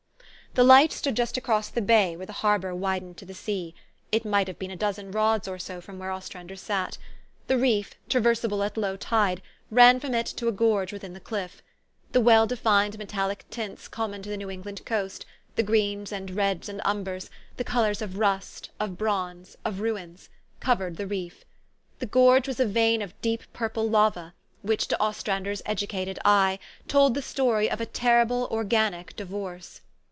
[0.53, 3.73] The Light stood just across the bay where the Harbor widened to the sea;
[4.11, 6.97] it might have been a dozen rods or so from where Ostrander sat.
[7.47, 11.63] The reef, traversable at low tide, ran from it to a gorge within the cliff.
[12.11, 15.25] The well defined metallic tints com mon to the New England coast
[15.55, 20.27] the greens and reds and umbers, the colors of rust, of bronze, of ruins
[20.59, 21.45] covered the reef.
[21.99, 24.33] The gorge was a vein of deep purple lava,
[24.63, 26.59] which to Ostrander 's educated eye
[26.89, 29.79] told the story of a terrible organic divorce.